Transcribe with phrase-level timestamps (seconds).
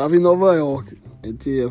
[0.00, 0.96] tava em Nova York.
[1.22, 1.68] A gente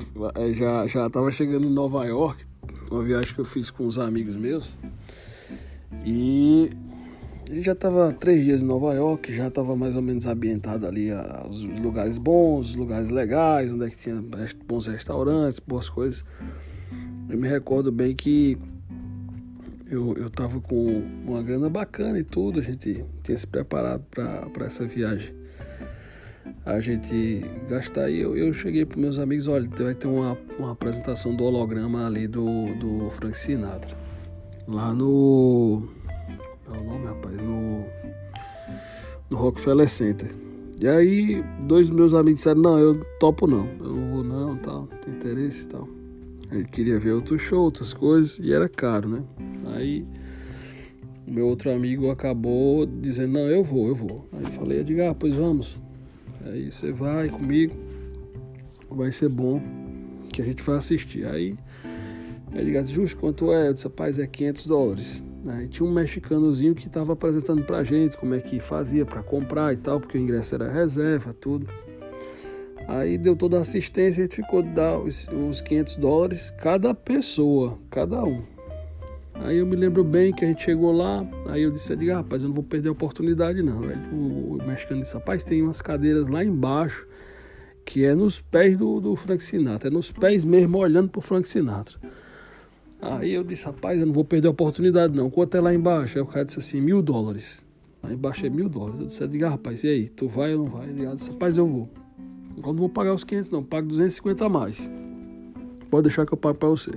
[0.54, 2.45] já, já tava chegando em Nova York,
[2.92, 4.72] uma viagem que eu fiz com uns amigos meus.
[6.06, 6.70] E
[7.50, 10.86] a gente já tava três dias em Nova York, já tava mais ou menos ambientado
[10.86, 11.09] ali
[11.50, 14.23] os lugares bons, os lugares legais, onde é que tinha
[14.68, 16.23] bons restaurantes, boas coisas.
[17.27, 18.59] Eu me recordo bem que
[19.89, 24.66] eu, eu tava com uma grana bacana e tudo, a gente tinha se preparado para
[24.68, 25.39] essa viagem.
[26.66, 30.72] A gente gastar e eu, eu cheguei para meus amigos, olha, vai ter uma, uma
[30.72, 33.95] apresentação do holograma ali do, do Frank Sinatra.
[34.67, 35.88] Lá no.
[36.66, 37.35] Qual é o nome, rapaz?
[37.38, 37.85] No.
[39.30, 40.31] No Rockefeller Center.
[40.80, 44.58] E aí, dois dos meus amigos disseram: Não, eu topo não, eu não vou não,
[44.58, 45.88] tal, tem interesse e tal.
[46.52, 49.23] Gente queria ver outro show, outras coisas, e era caro, né?
[49.75, 50.05] Aí
[51.30, 54.27] meu outro amigo acabou dizendo, não, eu vou, eu vou.
[54.34, 55.77] Aí eu falei, eu digo, ah, pois vamos.
[56.45, 57.75] Aí você vai comigo,
[58.89, 59.61] vai ser bom,
[60.31, 61.25] que a gente vai assistir.
[61.25, 61.55] Aí
[62.53, 63.67] ele disse, justo quanto é?
[63.67, 65.23] Eu disse, rapaz, é 500 dólares.
[65.47, 69.73] Aí tinha um mexicanozinho que estava apresentando pra gente como é que fazia para comprar
[69.73, 71.67] e tal, porque o ingresso era reserva, tudo.
[72.88, 76.94] Aí deu toda a assistência e a gente ficou dar os, os 500 dólares cada
[76.94, 78.42] pessoa, cada um.
[79.40, 82.42] Aí eu me lembro bem que a gente chegou lá, aí eu disse, ah, rapaz,
[82.42, 83.84] eu não vou perder a oportunidade não.
[83.84, 87.08] Aí o, o mexicano disse, rapaz, tem umas cadeiras lá embaixo,
[87.86, 91.48] que é nos pés do, do Frank Sinatra, é nos pés mesmo, olhando pro Frank
[91.48, 91.98] Sinatra.
[93.02, 95.30] Aí eu disse, rapaz, eu não vou perder a oportunidade não.
[95.30, 96.17] Quanto é lá embaixo?
[96.17, 97.66] Aí o cara disse assim, mil dólares.
[98.04, 99.00] Lá embaixo é mil dólares.
[99.00, 100.90] Eu disse, ah, rapaz, e aí, tu vai ou não vai?
[100.90, 101.90] Ele disse, rapaz, eu vou.
[102.58, 104.90] Eu não vou pagar os 500 não, pago 250 a mais.
[105.90, 106.92] Pode deixar que eu pago para você.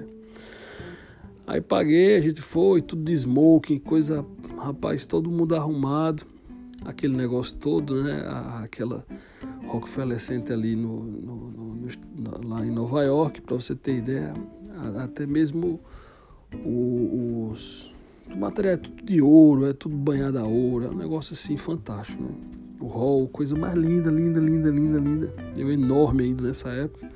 [1.47, 4.25] Aí paguei, a gente foi, tudo de smoking, coisa,
[4.57, 6.25] rapaz, todo mundo arrumado,
[6.85, 8.23] aquele negócio todo, né?
[8.63, 9.05] Aquela
[9.67, 14.33] Rockefeller Center ali no, no, no, lá em Nova York, para você ter ideia,
[15.03, 15.81] até mesmo
[16.65, 17.91] os,
[18.33, 21.57] o material é tudo de ouro, é tudo banhado a ouro, é um negócio assim
[21.57, 22.31] fantástico, né?
[22.83, 25.35] o hall, coisa mais linda, linda, linda, linda, linda.
[25.57, 27.09] Eu enorme ainda nessa época.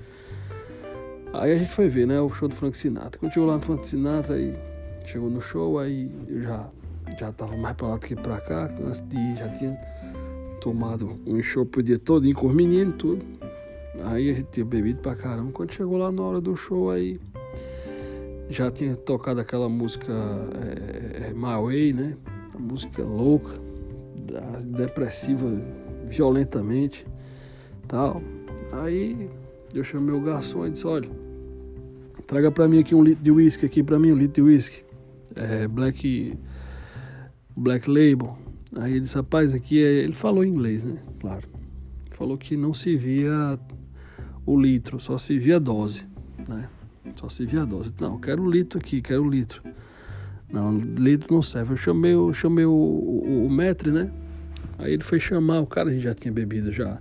[1.33, 3.19] Aí a gente foi ver, né, o show do Frank Sinatra.
[3.19, 4.55] Quando chegou lá no Frank Sinatra, aí
[5.05, 6.71] chegou no show, aí eu já
[7.19, 9.79] já tava mais pra lá do que pra cá, antes de ir já tinha
[10.61, 13.25] tomado um show o dia todo, com os meninos e tudo.
[14.05, 15.53] Aí a gente tinha bebido pra caramba.
[15.53, 17.19] Quando chegou lá na hora do show, aí
[18.51, 22.17] já tinha tocado aquela música é, é, né?
[22.55, 23.67] A música louca
[24.67, 25.47] depressiva
[26.05, 27.07] violentamente,
[27.89, 28.21] tal.
[28.73, 29.31] Aí
[29.79, 31.09] eu chamei o garçom e disse, olha,
[32.27, 34.83] traga para mim aqui um litro de whisky aqui para mim, um litro de whisky,
[35.35, 36.37] é, black,
[37.57, 38.37] black label.
[38.77, 40.05] Aí ele disse, rapaz, aqui é...
[40.05, 40.99] ele falou em inglês, né?
[41.21, 41.49] Claro.
[42.13, 43.59] Falou que não se via
[44.45, 46.07] o litro, só se via a dose,
[46.49, 46.69] né?
[47.15, 47.93] Só se via a dose.
[48.01, 49.63] Não, quero o litro aqui, quero o litro.
[50.51, 51.73] Não, litro não serve.
[51.73, 54.11] Eu chamei, eu chamei o, o, o metre, né?
[54.79, 57.01] Aí ele foi chamar, o cara a gente já tinha bebido já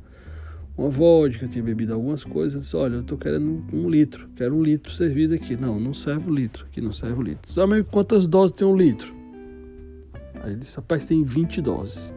[0.77, 2.63] uma vodka, tinha bebido algumas coisas.
[2.63, 5.55] Disse, olha, eu tô querendo um litro, quero um litro servido aqui.
[5.55, 7.51] Não, não serve o litro, aqui não serve o litro.
[7.51, 9.13] Sabe quantas doses tem um litro?
[10.41, 12.13] Aí ele disse, rapaz, tem 20 doses.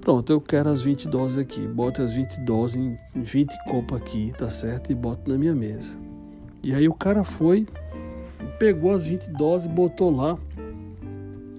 [0.00, 1.64] Pronto, eu quero as 20 doses aqui.
[1.66, 4.90] Bota as 20 doses em 20 copos aqui, tá certo?
[4.90, 5.96] E bota na minha mesa.
[6.62, 7.66] E aí o cara foi,
[8.58, 10.36] pegou as 20 doses, botou lá.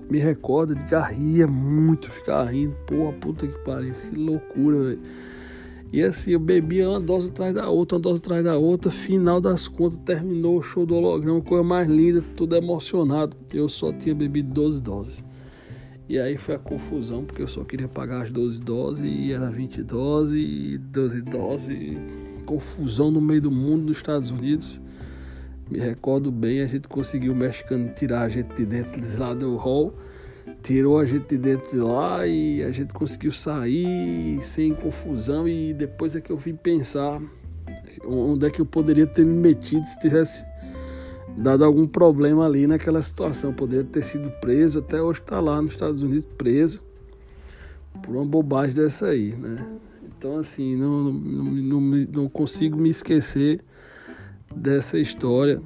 [0.09, 2.75] Me recorda de ria muito, ficar rindo.
[2.85, 4.99] Porra, puta que pariu, que loucura, velho.
[5.93, 8.89] E assim, eu bebia uma dose atrás da outra, uma dose atrás da outra.
[8.89, 13.37] Final das contas, terminou o show do holograma, coisa mais linda, tudo emocionado.
[13.53, 15.23] Eu só tinha bebido 12 doses.
[16.09, 19.51] E aí foi a confusão, porque eu só queria pagar as 12 doses e era
[19.51, 21.97] 20 doses e 12 doses.
[22.43, 24.81] Confusão no meio do mundo dos Estados Unidos.
[25.69, 29.55] Me recordo bem, a gente conseguiu o mexicano tirar a gente de dentro lá do
[29.57, 29.93] hall,
[30.63, 35.73] tirou a gente de dentro de lá e a gente conseguiu sair sem confusão e
[35.73, 37.21] depois é que eu vim pensar
[38.05, 40.43] onde é que eu poderia ter me metido se tivesse
[41.37, 43.49] dado algum problema ali naquela situação.
[43.49, 46.81] Eu poderia ter sido preso, até hoje está lá nos Estados Unidos preso
[48.01, 49.67] por uma bobagem dessa aí, né?
[50.17, 53.59] Então assim, não, não, não, não consigo me esquecer
[54.55, 55.61] dessa história.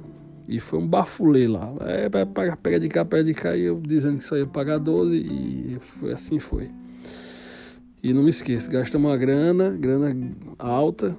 [0.48, 1.74] E foi um bafulê lá.
[1.80, 4.78] É, pagar, pega de cá, pega de cá, e eu dizendo que só ia pagar
[4.78, 6.70] 12 e foi assim foi.
[8.02, 10.16] E não me esqueça, gastamos uma grana, grana
[10.58, 11.14] alta,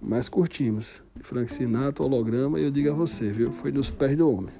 [0.00, 1.02] mas curtimos.
[1.22, 1.52] Frank
[1.98, 3.50] holograma, e eu digo a você, viu?
[3.52, 4.54] Foi nos pés do homem.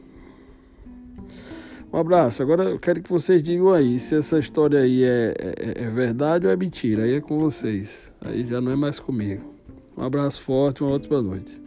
[1.93, 2.43] Um abraço.
[2.43, 6.47] Agora eu quero que vocês digam aí se essa história aí é, é, é verdade
[6.47, 7.03] ou é mentira.
[7.03, 8.13] Aí é com vocês.
[8.21, 9.55] Aí já não é mais comigo.
[9.97, 11.61] Um Um abraço forte, uma ótima noite.